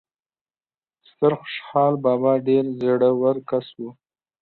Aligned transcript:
ستر 1.09 1.31
خوشال 1.39 1.93
بابا 2.03 2.33
ډیر 2.47 2.63
زړه 2.81 3.09
ور 3.21 3.37
کس 3.49 3.67
وو 3.77 3.89